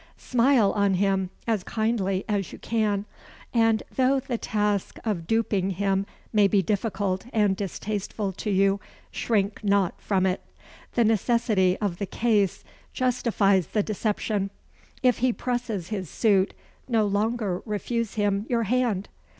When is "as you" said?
2.27-2.57